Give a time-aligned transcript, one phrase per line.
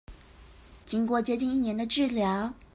[0.83, 2.53] 經過接近一年的治療